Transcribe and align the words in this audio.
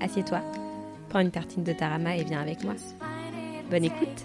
assieds-toi, 0.00 0.40
prends 1.08 1.20
une 1.20 1.30
tartine 1.30 1.64
de 1.64 1.72
tarama 1.72 2.16
et 2.16 2.24
viens 2.24 2.40
avec 2.40 2.64
moi. 2.64 2.74
Bonne 3.70 3.84
écoute. 3.84 4.24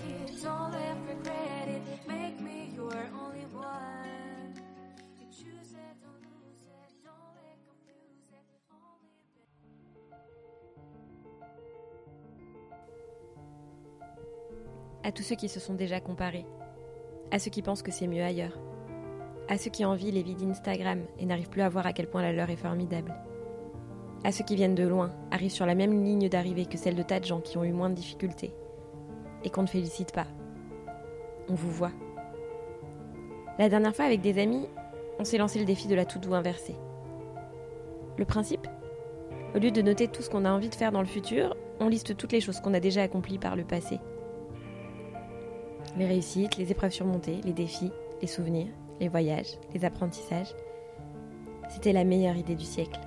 À 15.04 15.12
tous 15.12 15.24
ceux 15.24 15.36
qui 15.36 15.50
se 15.50 15.60
sont 15.60 15.74
déjà 15.74 16.00
comparés, 16.00 16.46
à 17.32 17.40
ceux 17.40 17.50
qui 17.50 17.64
pensent 17.64 17.82
que 17.82 17.92
c'est 17.92 18.08
mieux 18.08 18.24
ailleurs, 18.24 18.58
à 19.50 19.58
ceux 19.58 19.72
qui 19.72 19.84
envient 19.84 20.12
les 20.12 20.22
vies 20.22 20.36
d'Instagram 20.36 21.02
et 21.18 21.26
n'arrivent 21.26 21.50
plus 21.50 21.64
à 21.64 21.70
voir 21.70 21.88
à 21.88 21.92
quel 21.94 22.08
point 22.08 22.22
la 22.22 22.32
leur 22.32 22.50
est 22.52 22.56
formidable 22.56 23.14
à 24.24 24.32
ceux 24.32 24.44
qui 24.44 24.56
viennent 24.56 24.76
de 24.76 24.88
loin, 24.88 25.12
arrivent 25.32 25.52
sur 25.52 25.66
la 25.66 25.76
même 25.76 26.04
ligne 26.04 26.30
d'arrivée 26.30 26.66
que 26.66 26.78
celle 26.78 26.96
de 26.96 27.04
tas 27.04 27.20
de 27.20 27.26
gens 27.26 27.42
qui 27.42 27.58
ont 27.58 27.64
eu 27.64 27.72
moins 27.72 27.90
de 27.90 27.96
difficultés 27.96 28.54
et 29.44 29.50
qu'on 29.50 29.64
ne 29.64 29.68
félicite 29.68 30.14
pas. 30.14 30.28
On 31.50 31.56
vous 31.56 31.72
voit. 31.72 31.92
La 33.58 33.70
dernière 33.70 33.96
fois, 33.96 34.06
avec 34.06 34.22
des 34.22 34.40
amis, 34.40 34.68
on 35.20 35.24
s'est 35.24 35.38
lancé 35.38 35.60
le 35.60 35.66
défi 35.66 35.88
de 35.88 35.96
la 35.96 36.06
tout 36.06 36.20
doux 36.20 36.34
inversée. 36.34 36.76
Le 38.18 38.26
principe? 38.26 38.68
Au 39.56 39.60
lieu 39.60 39.72
de 39.72 39.82
noter 39.82 40.08
tout 40.08 40.22
ce 40.22 40.30
qu'on 40.30 40.46
a 40.46 40.52
envie 40.52 40.70
de 40.70 40.76
faire 40.76 40.92
dans 40.92 41.02
le 41.02 41.08
futur, 41.08 41.56
on 41.80 41.90
liste 41.90 42.16
toutes 42.16 42.32
les 42.32 42.42
choses 42.42 42.60
qu'on 42.60 42.74
a 42.74 42.80
déjà 42.80 43.02
accomplies 43.02 43.40
par 43.40 43.56
le 43.56 43.64
passé. 43.64 44.00
Les 45.98 46.06
réussites, 46.06 46.58
les 46.58 46.72
épreuves 46.72 46.92
surmontées, 46.92 47.42
les 47.44 47.54
défis, 47.54 47.92
les 48.22 48.28
souvenirs, 48.28 48.72
les 49.00 49.10
voyages, 49.10 49.58
les 49.74 49.84
apprentissages. 49.84 50.56
C'était 51.70 51.92
la 51.92 52.04
meilleure 52.04 52.38
idée 52.38 52.56
du 52.56 52.66
siècle. 52.66 53.00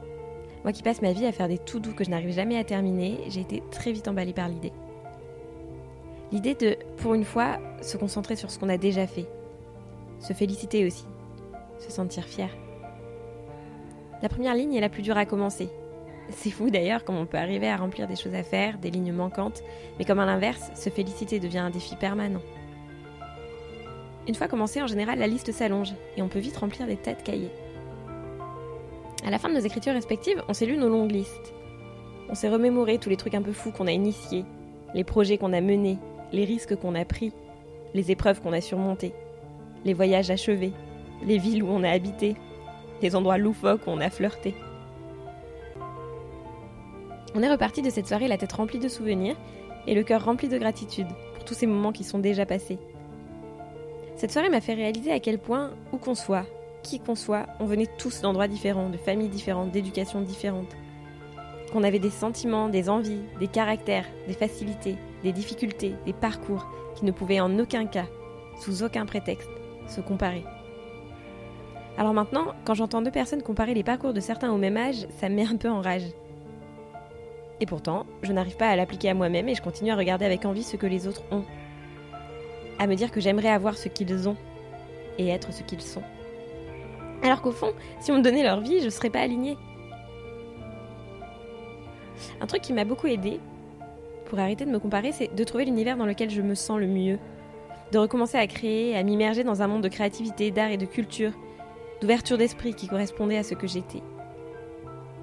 Moi 0.65 0.73
qui 0.73 0.83
passe 0.83 1.03
ma 1.03 1.13
vie 1.13 1.27
à 1.27 1.33
faire 1.33 1.49
des 1.49 1.59
tout 1.59 1.79
doux 1.79 1.93
que 1.93 2.05
je 2.05 2.11
n'arrive 2.11 2.33
jamais 2.33 2.59
à 2.59 2.65
terminer, 2.65 3.21
j'ai 3.29 3.43
été 3.43 3.63
très 3.71 3.93
vite 3.93 4.09
emballée 4.09 4.33
par 4.33 4.49
l'idée. 4.49 4.73
L'idée 6.33 6.55
de, 6.55 6.77
pour 6.97 7.13
une 7.13 7.25
fois, 7.25 7.59
se 7.83 7.99
concentrer 7.99 8.35
sur 8.35 8.51
ce 8.51 8.59
qu'on 8.59 8.71
a 8.71 8.79
déjà 8.79 9.07
fait. 9.07 9.27
Se 10.21 10.33
féliciter 10.33 10.87
aussi. 10.87 11.05
Se 11.79 11.93
sentir 11.93 12.25
fier. 12.25 12.49
La 14.23 14.31
première 14.31 14.55
ligne 14.55 14.75
est 14.75 14.81
la 14.81 14.89
plus 14.89 15.03
dure 15.03 15.19
à 15.19 15.27
commencer. 15.27 15.69
C'est 16.31 16.51
fou 16.51 16.71
d'ailleurs 16.71 17.05
comme 17.05 17.19
on 17.19 17.27
peut 17.27 17.37
arriver 17.37 17.69
à 17.69 17.77
remplir 17.77 18.09
des 18.09 18.17
choses 18.17 18.35
à 18.35 18.43
faire, 18.43 18.79
des 18.79 18.91
lignes 18.91 19.13
manquantes, 19.13 19.63
mais 19.99 20.07
comme 20.07 20.19
à 20.19 20.25
l'inverse, 20.25 20.71
se 20.75 20.89
féliciter 20.89 21.41
devient 21.41 21.59
un 21.59 21.69
défi 21.71 21.95
permanent. 21.97 22.41
Une 24.27 24.35
fois 24.35 24.49
commencé, 24.49 24.81
en 24.81 24.87
général, 24.87 25.19
la 25.19 25.27
liste 25.27 25.53
s'allonge 25.53 25.93
et 26.17 26.23
on 26.23 26.29
peut 26.29 26.39
vite 26.39 26.57
remplir 26.57 26.87
des 26.87 26.97
tas 26.97 27.13
de 27.13 27.21
cahiers. 27.21 27.53
À 29.25 29.31
la 29.31 29.39
fin 29.39 29.49
de 29.49 29.55
nos 29.55 29.61
écritures 29.61 29.95
respectives, 29.95 30.43
on 30.49 30.53
s'est 30.53 30.67
lu 30.67 30.77
nos 30.77 30.91
longues 30.91 31.11
listes. 31.11 31.55
On 32.29 32.35
s'est 32.35 32.51
remémoré 32.51 32.99
tous 32.99 33.09
les 33.09 33.17
trucs 33.17 33.35
un 33.35 33.41
peu 33.41 33.53
fous 33.53 33.71
qu'on 33.71 33.87
a 33.87 33.93
initiés, 33.93 34.45
les 34.93 35.03
projets 35.03 35.39
qu'on 35.39 35.55
a 35.55 35.63
menés, 35.63 35.97
les 36.33 36.45
risques 36.45 36.77
qu'on 36.77 36.95
a 36.95 37.07
pris, 37.07 37.33
les 37.95 38.11
épreuves 38.11 38.43
qu'on 38.43 38.53
a 38.53 38.61
surmontées, 38.61 39.15
les 39.87 39.95
voyages 39.95 40.31
achevés, 40.31 40.73
les 41.25 41.39
villes 41.39 41.63
où 41.63 41.69
on 41.69 41.85
a 41.85 41.91
habité, 41.91 42.37
les 43.01 43.17
endroits 43.17 43.39
loufoques 43.39 43.87
où 43.87 43.91
on 43.91 44.01
a 44.01 44.11
flirté. 44.11 44.55
On 47.35 47.43
est 47.43 47.51
reparti 47.51 47.81
de 47.81 47.91
cette 47.91 48.07
soirée 48.07 48.29
la 48.29 48.39
tête 48.39 48.53
remplie 48.53 48.79
de 48.79 48.89
souvenirs 48.89 49.37
et 49.87 49.95
le 49.95 50.03
cœur 50.03 50.25
rempli 50.25 50.49
de 50.49 50.59
gratitude 50.59 51.09
pour 51.35 51.45
tous 51.45 51.55
ces 51.55 51.67
moments 51.67 51.93
qui 51.93 52.05
sont 52.05 52.19
déjà 52.19 52.45
passés. 52.45 52.79
Cette 54.17 54.33
soirée 54.33 54.51
m'a 54.51 54.61
fait 54.61 54.75
réaliser 54.75 55.13
à 55.13 55.19
quel 55.19 55.39
point, 55.39 55.71
où 55.93 55.97
qu'on 55.97 56.15
soit, 56.15 56.47
qui 56.85 57.01
qu'on 57.01 57.17
soit, 57.17 57.47
on 57.59 57.65
venait 57.65 57.89
tous 57.99 58.21
d'endroits 58.21 58.47
différents, 58.47 58.91
de 58.91 58.97
familles 58.97 59.29
différentes, 59.29 59.73
d'éducations 59.73 60.21
différentes. 60.21 60.77
Qu'on 61.73 61.83
avait 61.83 61.99
des 61.99 62.11
sentiments, 62.11 62.69
des 62.69 62.89
envies, 62.89 63.23
des 63.41 63.49
caractères, 63.49 64.07
des 64.29 64.35
facilités, 64.35 64.95
des 65.25 65.33
difficultés, 65.33 65.95
des 66.07 66.13
parcours 66.13 66.69
qui 66.95 67.05
ne 67.05 67.11
pouvaient 67.11 67.41
en 67.41 67.59
aucun 67.59 67.87
cas, 67.87 68.07
sous 68.61 68.85
aucun 68.85 69.07
prétexte, 69.07 69.51
se 69.89 70.01
comparer. 70.01 70.45
Alors 71.97 72.15
maintenant, 72.15 72.55
quand 72.65 72.75
j'entends 72.75 73.03
deux 73.03 73.11
personnes 73.11 73.43
comparer 73.43 73.75
les 73.75 73.83
parcours 73.83 74.13
de 74.13 74.21
certains 74.21 74.53
au 74.53 74.59
même 74.59 74.77
âge, 74.77 75.07
ça 75.19 75.29
me 75.29 75.37
met 75.37 75.47
un 75.47 75.57
peu 75.57 75.71
en 75.71 75.81
rage. 75.81 76.07
Et 77.61 77.67
pourtant, 77.67 78.05
je 78.23 78.33
n'arrive 78.33 78.57
pas 78.57 78.69
à 78.69 78.77
l'appliquer 78.77 79.11
à 79.11 79.15
moi-même 79.15 79.49
et 79.49 79.55
je 79.55 79.63
continue 79.63 79.91
à 79.91 79.97
regarder 79.97 80.25
avec 80.25 80.45
envie 80.45 80.65
ce 80.65 80.77
que 80.77 80.87
les 80.87 81.07
autres 81.07 81.23
ont. 81.31 81.45
À 82.79 82.87
me 82.87 82.95
dire 82.95 83.11
que 83.11 83.21
j'aimerais 83.21 83.49
avoir 83.49 83.77
ce 83.77 83.89
qu'ils 83.89 84.29
ont 84.29 84.37
et 85.19 85.29
être 85.29 85.53
ce 85.53 85.63
qu'ils 85.63 85.81
sont. 85.81 86.03
Alors 87.25 87.41
qu'au 87.41 87.53
fond, 87.53 87.73
si 88.01 88.13
on 88.13 88.19
me 88.19 88.23
donnait 88.23 88.43
leur 88.43 88.61
vie, 88.61 88.81
je 88.81 88.85
ne 88.85 88.91
serais 88.91 89.09
pas 89.09 89.21
alignée. 89.21 89.57
Un 92.41 92.47
truc 92.47 92.61
qui 92.61 92.75
m'a 92.75 92.85
beaucoup 92.85 93.07
aidé 93.07 93.41
pour 94.27 94.39
arrêter 94.39 94.67
de 94.67 94.71
me 94.71 94.79
comparer, 94.79 95.11
c'est 95.11 95.35
de 95.35 95.45
trouver 95.45 95.65
l'univers 95.65 95.97
dans 95.97 96.05
lequel 96.05 96.29
je 96.29 96.43
me 96.43 96.55
sens 96.55 96.79
le 96.79 96.87
mieux. 96.87 97.19
De 97.93 97.99
recommencer 97.99 98.37
à 98.37 98.47
créer, 98.47 98.95
à 98.95 99.03
m'immerger 99.03 99.43
dans 99.43 99.63
un 99.63 99.67
monde 99.67 99.83
de 99.83 99.89
créativité, 99.89 100.51
d'art 100.51 100.71
et 100.71 100.77
de 100.77 100.85
culture, 100.85 101.33
d'ouverture 102.03 102.37
d'esprit 102.37 102.75
qui 102.75 102.89
correspondait 102.89 103.39
à 103.39 103.43
ce 103.43 103.55
que 103.55 103.67
j'étais, 103.67 104.03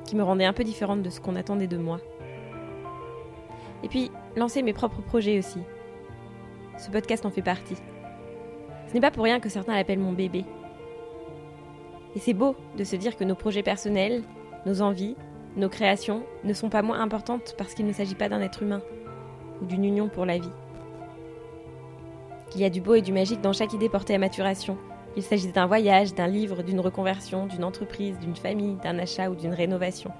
qui 0.05 0.15
me 0.15 0.23
rendait 0.23 0.45
un 0.45 0.53
peu 0.53 0.63
différente 0.63 1.03
de 1.03 1.09
ce 1.11 1.19
qu'on 1.19 1.35
attendait 1.35 1.67
de 1.67 1.77
moi. 1.77 1.99
Et 3.83 3.89
puis, 3.89 4.11
lancer 4.35 4.63
mes 4.63 4.73
propres 4.73 5.01
projets 5.01 5.37
aussi. 5.37 5.59
Ce 6.79 6.89
podcast 6.89 7.27
en 7.27 7.29
fait 7.29 7.43
partie. 7.43 7.77
Ce 8.87 8.93
n'est 8.93 9.01
pas 9.01 9.11
pour 9.11 9.23
rien 9.23 9.39
que 9.39 9.49
certains 9.49 9.75
l'appellent 9.75 9.99
mon 9.99 10.13
bébé. 10.13 10.45
Et 12.15 12.19
c'est 12.19 12.33
beau 12.33 12.55
de 12.77 12.83
se 12.83 12.95
dire 12.95 13.15
que 13.15 13.23
nos 13.23 13.35
projets 13.35 13.63
personnels, 13.63 14.23
nos 14.65 14.81
envies, 14.81 15.15
nos 15.55 15.69
créations 15.69 16.23
ne 16.43 16.53
sont 16.53 16.69
pas 16.69 16.81
moins 16.81 16.99
importantes 16.99 17.55
parce 17.57 17.73
qu'il 17.73 17.85
ne 17.85 17.93
s'agit 17.93 18.15
pas 18.15 18.29
d'un 18.29 18.41
être 18.41 18.63
humain 18.63 18.81
ou 19.61 19.65
d'une 19.65 19.85
union 19.85 20.09
pour 20.09 20.25
la 20.25 20.37
vie. 20.37 20.51
Qu'il 22.49 22.61
y 22.61 22.65
a 22.65 22.69
du 22.69 22.81
beau 22.81 22.95
et 22.95 23.01
du 23.01 23.13
magique 23.13 23.41
dans 23.41 23.53
chaque 23.53 23.73
idée 23.73 23.89
portée 23.89 24.15
à 24.15 24.17
maturation. 24.17 24.77
Il 25.15 25.23
s'agit 25.23 25.51
d'un 25.51 25.65
voyage, 25.65 26.13
d'un 26.13 26.27
livre, 26.27 26.63
d'une 26.63 26.79
reconversion, 26.79 27.45
d'une 27.45 27.63
entreprise, 27.63 28.17
d'une 28.19 28.35
famille, 28.35 28.75
d'un 28.83 28.97
achat 28.97 29.29
ou 29.29 29.35
d'une 29.35 29.53
rénovation. 29.53 30.11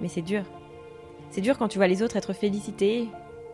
Mais 0.00 0.08
c'est 0.08 0.22
dur. 0.22 0.44
C'est 1.30 1.40
dur 1.40 1.58
quand 1.58 1.68
tu 1.68 1.78
vois 1.78 1.88
les 1.88 2.02
autres 2.02 2.16
être 2.16 2.32
félicités, 2.32 3.08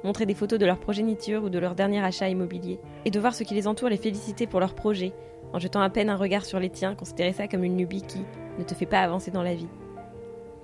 montrer 0.05 0.27
des 0.27 0.35
photos 0.35 0.59
de 0.59 0.67
leur 0.67 0.79
progéniture 0.79 1.45
ou 1.45 1.49
de 1.49 1.59
leur 1.59 1.75
dernier 1.75 2.03
achat 2.03 2.29
immobilier, 2.29 2.79
et 3.05 3.11
de 3.11 3.21
voir 3.21 3.35
ceux 3.35 3.45
qui 3.45 3.55
les 3.55 3.67
entourent 3.67 3.89
les 3.89 3.97
féliciter 3.97 4.47
pour 4.47 4.61
leurs 4.61 4.75
projets, 4.75 5.13
en 5.53 5.59
jetant 5.59 5.81
à 5.81 5.91
peine 5.91 6.11
un 6.11 6.17
regard 6.17 6.45
sur 6.45 6.59
les 6.59 6.71
tiens, 6.71 6.95
considérer 6.95 7.33
ça 7.33 7.49
comme 7.49 7.65
une 7.65 7.79
lubie 7.79 8.03
qui 8.03 8.23
ne 8.59 8.65
te 8.65 8.75
fait 8.75 8.87
pas 8.87 9.01
avancer 9.01 9.31
dans 9.31 9.43
la 9.43 9.55
vie. 9.55 9.69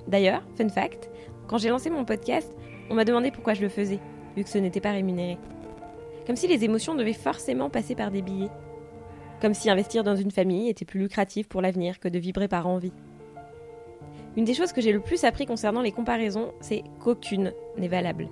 D'ailleurs, 0.06 0.42
fun 0.56 0.68
fact, 0.68 1.10
quand 1.46 1.58
j'ai 1.58 1.68
lancé 1.68 1.90
mon 1.90 2.04
podcast, 2.04 2.54
on 2.90 2.94
m'a 2.94 3.04
demandé 3.04 3.30
pourquoi 3.30 3.54
je 3.54 3.62
le 3.62 3.68
faisais, 3.68 4.00
vu 4.36 4.44
que 4.44 4.50
ce 4.50 4.58
n'était 4.58 4.80
pas 4.80 4.92
rémunéré. 4.92 5.38
Comme 6.26 6.36
si 6.36 6.46
les 6.46 6.64
émotions 6.64 6.94
devaient 6.94 7.12
forcément 7.12 7.70
passer 7.70 7.94
par 7.94 8.10
des 8.10 8.22
billets. 8.22 8.50
Comme 9.40 9.54
si 9.54 9.70
investir 9.70 10.04
dans 10.04 10.16
une 10.16 10.30
famille 10.30 10.68
était 10.68 10.84
plus 10.84 11.00
lucratif 11.00 11.48
pour 11.48 11.62
l'avenir 11.62 12.00
que 12.00 12.08
de 12.08 12.18
vibrer 12.18 12.48
par 12.48 12.66
envie. 12.66 12.92
Une 14.36 14.44
des 14.44 14.54
choses 14.54 14.72
que 14.72 14.80
j'ai 14.80 14.92
le 14.92 15.00
plus 15.00 15.24
appris 15.24 15.46
concernant 15.46 15.80
les 15.80 15.92
comparaisons, 15.92 16.52
c'est 16.60 16.84
qu'aucune 17.00 17.52
n'est 17.76 17.88
valable. 17.88 18.28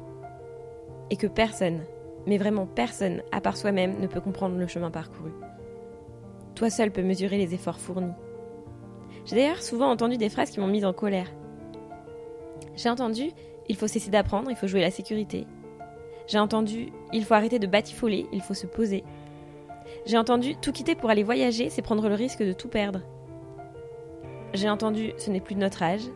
Et 1.11 1.17
que 1.17 1.27
personne, 1.27 1.81
mais 2.27 2.39
vraiment 2.39 2.67
personne, 2.67 3.23
à 3.33 3.41
part 3.41 3.57
soi-même, 3.57 4.01
ne 4.01 4.07
peut 4.07 4.21
comprendre 4.21 4.57
le 4.57 4.67
chemin 4.67 4.91
parcouru. 4.91 5.31
Toi 6.55 6.71
seul 6.71 6.91
peux 6.91 7.03
mesurer 7.03 7.39
les 7.39 7.55
efforts 7.55 7.79
fournis. 7.79 8.13
J'ai 9.25 9.37
d'ailleurs 9.37 9.63
souvent 9.63 9.91
entendu 9.91 10.17
des 10.17 10.29
phrases 10.29 10.51
qui 10.51 10.61
m'ont 10.61 10.67
mise 10.67 10.85
en 10.85 10.93
colère. 10.93 11.31
J'ai 12.77 12.89
entendu 12.89 13.31
il 13.69 13.77
faut 13.77 13.89
cesser 13.89 14.11
d'apprendre, 14.11 14.51
il 14.51 14.57
faut 14.57 14.67
jouer 14.67 14.81
la 14.81 14.91
sécurité. 14.91 15.47
J'ai 16.27 16.39
entendu 16.39 16.93
il 17.13 17.25
faut 17.25 17.35
arrêter 17.35 17.59
de 17.59 17.67
batifoler, 17.67 18.27
il 18.33 18.41
faut 18.41 18.55
se 18.55 18.67
poser. 18.67 19.05
J'ai 20.07 20.19
entendu 20.19 20.57
tout 20.57 20.73
quitter 20.73 20.95
pour 20.95 21.11
aller 21.11 21.23
voyager, 21.23 21.71
c'est 21.71 21.83
prendre 21.83 22.09
le 22.09 22.15
risque 22.15 22.43
de 22.43 22.53
tout 22.53 22.69
perdre. 22.69 23.03
J'ai 24.55 24.71
entendu 24.71 25.13
ce 25.19 25.31
n'est 25.31 25.41
plus 25.41 25.55
de 25.55 25.61
notre 25.61 25.83
âge. 25.83 26.09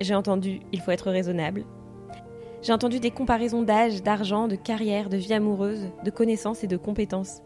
J'ai 0.00 0.14
entendu 0.14 0.60
il 0.72 0.80
faut 0.80 0.90
être 0.90 1.10
raisonnable. 1.10 1.64
J'ai 2.60 2.72
entendu 2.72 2.98
des 2.98 3.12
comparaisons 3.12 3.62
d'âge, 3.62 4.02
d'argent, 4.02 4.48
de 4.48 4.56
carrière, 4.56 5.08
de 5.08 5.16
vie 5.16 5.32
amoureuse, 5.32 5.90
de 6.04 6.10
connaissances 6.10 6.64
et 6.64 6.66
de 6.66 6.76
compétences. 6.76 7.40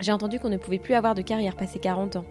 J'ai 0.00 0.12
entendu 0.12 0.40
qu'on 0.40 0.48
ne 0.48 0.56
pouvait 0.56 0.78
plus 0.78 0.94
avoir 0.94 1.14
de 1.14 1.22
carrière 1.22 1.56
passé 1.56 1.78
40 1.78 2.16
ans. 2.16 2.24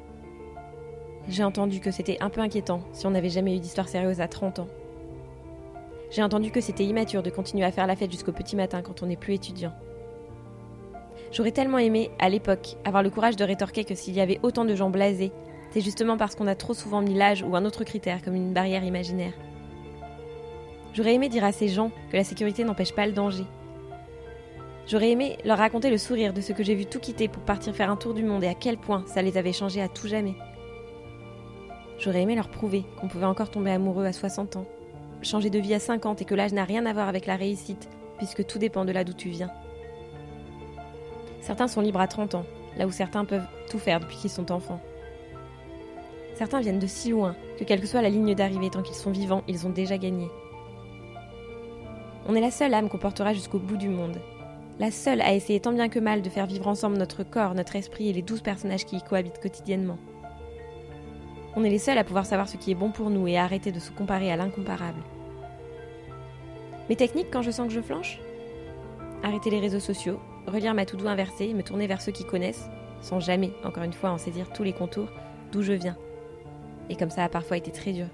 J'ai 1.29 1.43
entendu 1.43 1.79
que 1.79 1.91
c'était 1.91 2.17
un 2.21 2.29
peu 2.29 2.41
inquiétant 2.41 2.81
si 2.91 3.05
on 3.05 3.11
n'avait 3.11 3.29
jamais 3.29 3.55
eu 3.55 3.59
d'histoire 3.59 3.87
sérieuse 3.87 4.21
à 4.21 4.27
30 4.27 4.59
ans. 4.59 4.67
J'ai 6.09 6.23
entendu 6.23 6.51
que 6.51 6.61
c'était 6.61 6.85
immature 6.85 7.23
de 7.23 7.29
continuer 7.29 7.65
à 7.65 7.71
faire 7.71 7.87
la 7.87 7.95
fête 7.95 8.11
jusqu'au 8.11 8.31
petit 8.31 8.55
matin 8.55 8.81
quand 8.81 9.03
on 9.03 9.07
n'est 9.07 9.17
plus 9.17 9.33
étudiant. 9.33 9.73
J'aurais 11.31 11.51
tellement 11.51 11.79
aimé, 11.79 12.11
à 12.19 12.29
l'époque, 12.29 12.77
avoir 12.85 13.03
le 13.03 13.09
courage 13.09 13.35
de 13.35 13.43
rétorquer 13.43 13.83
que 13.83 13.95
s'il 13.95 14.15
y 14.15 14.21
avait 14.21 14.39
autant 14.43 14.63
de 14.63 14.75
gens 14.75 14.89
blasés, 14.89 15.33
c'est 15.71 15.81
justement 15.81 16.17
parce 16.17 16.35
qu'on 16.35 16.47
a 16.47 16.55
trop 16.55 16.73
souvent 16.73 17.01
mis 17.01 17.13
l'âge 17.13 17.43
ou 17.43 17.55
un 17.55 17.65
autre 17.65 17.83
critère 17.83 18.21
comme 18.21 18.35
une 18.35 18.53
barrière 18.53 18.85
imaginaire. 18.85 19.33
J'aurais 20.94 21.13
aimé 21.13 21.30
dire 21.30 21.44
à 21.44 21.51
ces 21.51 21.68
gens 21.68 21.92
que 22.12 22.18
la 22.18 22.24
sécurité 22.24 22.63
n'empêche 22.63 22.94
pas 22.94 23.06
le 23.06 23.13
danger. 23.13 23.44
J'aurais 24.88 25.12
aimé 25.12 25.38
leur 25.44 25.57
raconter 25.57 25.89
le 25.89 25.98
sourire 25.98 26.34
de 26.34 26.42
ce 26.42 26.54
que 26.54 26.63
j'ai 26.63 26.74
vu 26.74 26.86
tout 26.86 27.00
quitter 27.00 27.28
pour 27.28 27.44
partir 27.44 27.75
faire 27.75 27.92
un 27.92 27.98
tour 27.98 28.13
du 28.13 28.24
monde 28.24 28.44
et 28.44 28.48
à 28.48 28.54
quel 28.54 28.78
point 28.78 29.04
ça 29.06 29.22
les 29.22 29.38
avait 29.38 29.54
changés 29.54 29.81
à 29.81 29.89
tout 29.89 30.07
jamais. 30.07 30.36
J'aurais 32.00 32.22
aimé 32.22 32.36
leur 32.36 32.50
prouver 32.50 32.86
qu'on 33.00 33.07
pouvait 33.07 33.25
encore 33.25 33.51
tomber 33.51 33.72
amoureux 33.72 34.06
à 34.06 34.13
60 34.13 34.56
ans, 34.56 34.66
changer 35.22 35.50
de 35.50 35.60
vie 35.60 35.74
à 35.74 35.80
50 35.80 36.22
et 36.22 36.25
que 36.25 36.36
l'âge 36.36 36.54
n'a 36.54 36.63
rien 36.63 36.86
à 36.86 36.94
voir 36.94 37.10
avec 37.10 37.25
la 37.25 37.36
réussite, 37.36 37.89
puisque 38.18 38.45
tout 38.45 38.60
dépend 38.60 38.86
de 38.86 38.92
là 38.92 39.04
d'où 39.04 39.13
tu 39.13 39.30
viens. 39.30 39.51
Certains 41.42 41.68
sont 41.68 41.81
libres 41.81 42.01
à 42.01 42.07
30 42.07 42.36
ans, 42.36 42.45
là 42.78 42.88
où 42.88 42.92
certains 42.92 43.25
peuvent 43.25 43.48
tout 43.69 43.80
faire 43.80 44.00
depuis 44.00 44.18
qu'ils 44.18 44.30
sont 44.30 44.51
enfants. 44.51 44.80
Certains 46.36 46.62
viennent 46.62 46.80
de 46.80 46.88
si 46.88 47.10
loin 47.10 47.36
que 47.57 47.63
quelle 47.63 47.81
que 47.81 47.88
soit 47.88 48.01
la 48.01 48.10
ligne 48.10 48.36
d'arrivée, 48.36 48.69
tant 48.69 48.84
qu'ils 48.84 48.95
sont 48.95 49.12
vivants, 49.12 49.44
ils 49.48 49.66
ont 49.66 49.72
déjà 49.72 49.98
gagné. 49.98 50.28
On 52.29 52.35
est 52.35 52.41
la 52.41 52.51
seule 52.51 52.74
âme 52.74 52.89
qu'on 52.89 52.97
portera 52.97 53.33
jusqu'au 53.33 53.57
bout 53.57 53.77
du 53.77 53.88
monde. 53.88 54.18
La 54.79 54.91
seule 54.91 55.21
à 55.21 55.33
essayer 55.33 55.62
tant 55.62 55.71
bien 55.71 55.88
que 55.88 55.97
mal 56.00 56.21
de 56.21 56.29
faire 56.29 56.45
vivre 56.45 56.68
ensemble 56.68 56.97
notre 56.97 57.24
corps, 57.24 57.56
notre 57.56 57.77
esprit 57.77 58.09
et 58.09 58.13
les 58.13 58.21
douze 58.21 58.41
personnages 58.41 58.85
qui 58.85 58.97
y 58.97 59.01
cohabitent 59.01 59.39
quotidiennement. 59.39 59.97
On 61.56 61.63
est 61.63 61.69
les 61.69 61.79
seuls 61.79 61.97
à 61.97 62.03
pouvoir 62.03 62.25
savoir 62.25 62.50
ce 62.50 62.57
qui 62.57 62.71
est 62.71 62.75
bon 62.75 62.91
pour 62.91 63.09
nous 63.09 63.27
et 63.27 63.38
à 63.38 63.45
arrêter 63.45 63.71
de 63.71 63.79
se 63.79 63.91
comparer 63.91 64.29
à 64.29 64.35
l'incomparable. 64.35 65.01
Mes 66.89 66.97
techniques 66.97 67.31
quand 67.31 67.41
je 67.41 67.51
sens 67.51 67.68
que 67.68 67.74
je 67.74 67.81
flanche? 67.81 68.19
Arrêter 69.24 69.50
les 69.50 69.62
réseaux 69.62 69.79
sociaux, 69.79 70.19
relire 70.47 70.74
ma 70.74 70.85
to-do 70.85 71.07
inversée 71.07 71.45
et 71.45 71.53
me 71.53 71.63
tourner 71.63 71.88
vers 71.88 72.01
ceux 72.01 72.12
qui 72.12 72.25
connaissent, 72.25 72.69
sans 73.01 73.21
jamais, 73.21 73.53
encore 73.63 73.83
une 73.83 73.94
fois, 73.94 74.12
en 74.12 74.18
saisir 74.18 74.51
tous 74.51 74.63
les 74.63 74.74
contours, 74.74 75.09
d'où 75.53 75.62
je 75.62 75.74
viens. 75.74 75.97
Et 76.89 76.97
comme 76.97 77.09
ça 77.09 77.24
a 77.24 77.29
parfois 77.29 77.57
été 77.57 77.71
très 77.71 77.94
dur. 77.94 78.07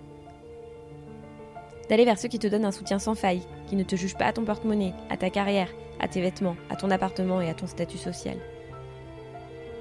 D'aller 1.93 2.05
vers 2.05 2.17
ceux 2.17 2.27
qui 2.27 2.39
te 2.39 2.47
donnent 2.47 2.65
un 2.65 2.71
soutien 2.71 2.97
sans 2.97 3.13
faille, 3.13 3.43
qui 3.67 3.75
ne 3.75 3.83
te 3.83 3.95
jugent 3.95 4.17
pas 4.17 4.25
à 4.25 4.33
ton 4.33 4.43
porte-monnaie, 4.43 4.95
à 5.11 5.17
ta 5.17 5.29
carrière, 5.29 5.69
à 5.99 6.07
tes 6.07 6.21
vêtements, 6.21 6.55
à 6.71 6.75
ton 6.75 6.89
appartement 6.89 7.39
et 7.39 7.51
à 7.51 7.53
ton 7.53 7.67
statut 7.67 7.99
social. 7.99 8.39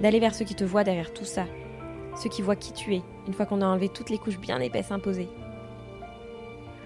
D'aller 0.02 0.20
vers 0.20 0.34
ceux 0.34 0.44
qui 0.44 0.54
te 0.54 0.62
voient 0.62 0.84
derrière 0.84 1.14
tout 1.14 1.24
ça, 1.24 1.46
ceux 2.22 2.28
qui 2.28 2.42
voient 2.42 2.54
qui 2.54 2.74
tu 2.74 2.94
es, 2.94 3.00
une 3.26 3.32
fois 3.32 3.46
qu'on 3.46 3.62
a 3.62 3.66
enlevé 3.66 3.88
toutes 3.88 4.10
les 4.10 4.18
couches 4.18 4.38
bien 4.38 4.60
épaisses 4.60 4.92
imposées. 4.92 5.30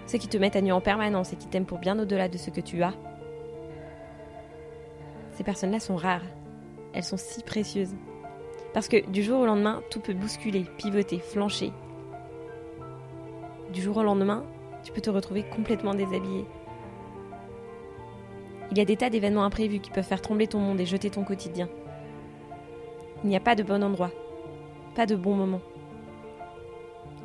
Ceux 0.07 0.19
qui 0.19 0.29
te 0.29 0.37
mettent 0.37 0.55
à 0.55 0.61
nu 0.61 0.71
en 0.71 0.81
permanence 0.81 1.33
et 1.33 1.37
qui 1.37 1.49
t'aiment 1.49 1.67
pour 1.67 1.79
bien 1.79 1.99
au-delà 1.99 2.29
de 2.29 2.39
ce 2.39 2.51
que 2.51 2.61
tu 2.61 2.85
as. 2.85 2.95
Ces 5.33 5.43
personnes-là 5.43 5.81
sont 5.81 5.97
rares. 5.97 6.23
Elles 6.93 7.03
sont 7.03 7.17
si 7.17 7.43
précieuses. 7.43 7.97
Parce 8.73 8.87
que 8.87 9.05
du 9.11 9.25
jour 9.25 9.41
au 9.41 9.47
lendemain, 9.47 9.83
tout 9.91 9.99
peut 9.99 10.15
bousculer, 10.15 10.67
pivoter, 10.79 11.19
flancher. 11.19 11.73
Du 13.73 13.83
jour 13.83 13.97
au 13.97 14.05
lendemain, 14.05 14.45
tu 14.87 14.93
peux 14.93 15.01
te 15.01 15.11
retrouver 15.11 15.43
complètement 15.43 15.95
déshabillé. 15.95 16.45
Il 18.71 18.79
y 18.79 18.81
a 18.81 18.85
des 18.85 18.97
tas 18.97 19.11
d'événements 19.11 19.43
imprévus 19.43 19.81
qui 19.81 19.91
peuvent 19.91 20.07
faire 20.07 20.23
trembler 20.23 20.47
ton 20.47 20.61
monde 20.61 20.81
et 20.81 20.87
jeter 20.87 21.11
ton 21.11 21.25
quotidien. 21.25 21.69
Il 23.25 23.29
n'y 23.29 23.35
a 23.35 23.41
pas 23.41 23.57
de 23.57 23.65
bon 23.65 23.83
endroit, 23.83 24.13
pas 24.95 25.05
de 25.05 25.17
bon 25.17 25.35
moment. 25.35 25.61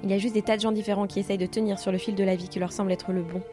Il 0.01 0.09
y 0.09 0.13
a 0.13 0.17
juste 0.17 0.33
des 0.33 0.41
tas 0.41 0.55
de 0.55 0.61
gens 0.61 0.71
différents 0.71 1.05
qui 1.05 1.19
essayent 1.19 1.37
de 1.37 1.45
tenir 1.45 1.77
sur 1.77 1.91
le 1.91 1.99
fil 1.99 2.15
de 2.15 2.23
la 2.23 2.35
vie 2.35 2.49
qui 2.49 2.57
leur 2.57 2.71
semble 2.71 2.91
être 2.91 3.11
le 3.11 3.21
bon. 3.21 3.43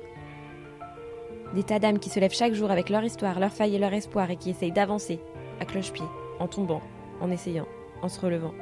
Des 1.55 1.63
tas 1.63 1.79
d'âmes 1.79 1.99
qui 1.99 2.09
se 2.09 2.19
lèvent 2.19 2.33
chaque 2.33 2.55
jour 2.55 2.71
avec 2.71 2.89
leur 2.89 3.05
histoire, 3.05 3.39
leur 3.39 3.53
faille 3.53 3.77
et 3.77 3.79
leur 3.79 3.93
espoir 3.93 4.31
et 4.31 4.37
qui 4.37 4.49
essayent 4.49 4.73
d'avancer, 4.73 5.21
à 5.61 5.67
cloche-pied, 5.67 6.07
en 6.41 6.47
tombant, 6.47 6.81
en 7.21 7.31
essayant, 7.31 7.69
en 8.01 8.09
se 8.09 8.19
relevant. 8.19 8.55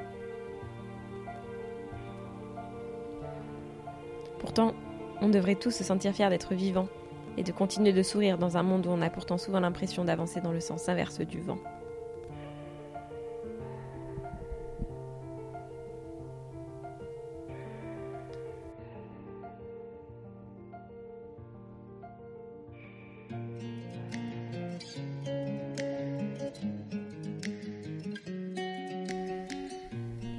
Pourtant, 4.41 4.75
on 5.21 5.29
devrait 5.29 5.55
tous 5.55 5.71
se 5.71 5.85
sentir 5.85 6.13
fiers 6.13 6.29
d'être 6.29 6.55
vivants 6.55 6.89
et 7.37 7.43
de 7.43 7.53
continuer 7.53 7.93
de 7.93 8.03
sourire 8.03 8.39
dans 8.39 8.57
un 8.57 8.63
monde 8.63 8.87
où 8.87 8.91
on 8.91 9.03
a 9.03 9.11
pourtant 9.11 9.39
souvent 9.39 9.61
l'impression 9.61 10.05
d'avancer 10.05 10.41
dans 10.41 10.53
le 10.53 10.61
sens 10.61 10.89
inverse 10.89 11.21
du 11.21 11.41
vent. 11.41 11.59